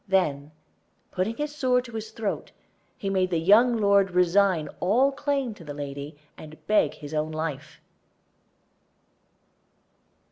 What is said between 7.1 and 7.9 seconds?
own life.